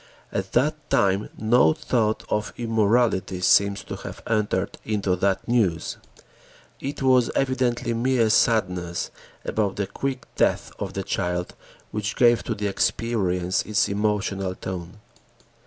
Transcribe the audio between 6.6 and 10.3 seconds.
It was evidently mere sadness about the quick